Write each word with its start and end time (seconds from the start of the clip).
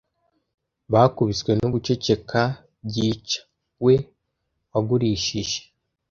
Bakubiswe 0.91 1.51
no 1.59 1.67
guceceka 1.73 2.39
byica. 2.87 3.39
We 3.85 3.95
wagurishije 4.71 5.59